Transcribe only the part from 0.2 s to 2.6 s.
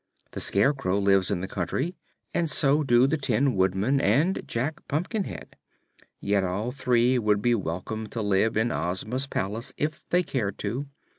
The Scarecrow lives in the country, and